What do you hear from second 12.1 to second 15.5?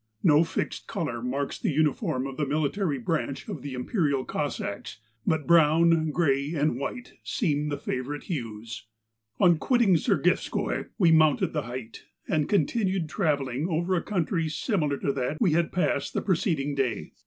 and continued travelling over a country similar to that